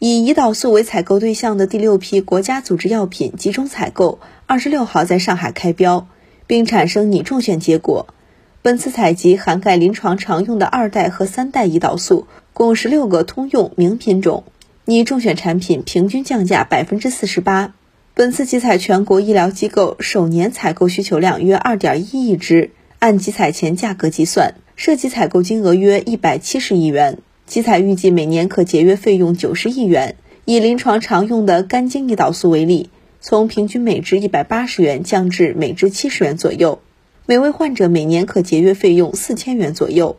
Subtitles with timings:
[0.00, 6.06] 以胰岛素为采购对象的第六批国家组织药品集中采购，二十六号在上海开标，
[6.46, 8.06] 并产生拟中选结果。
[8.62, 14.44] 本次采集涵盖临床常用的二代和三代胰岛素，共十六个通用名品种，
[14.84, 17.74] 拟中选产品平均降价百分之四十八。
[18.14, 22.70] 本次集采全国医疗机构首年采购需求量约二点一亿支，
[23.00, 27.18] 按集采前价格计算，涉及采购金额约一百七十亿元。
[27.48, 30.16] 集采预计每年可节约费用九十亿元。
[30.44, 32.90] 以临床常用的肝精胰岛素为例，
[33.22, 36.80] 从平均每支一百八十元降至每支七十元左右，
[37.24, 40.16] 每位患者每年可节约费用四千元左右。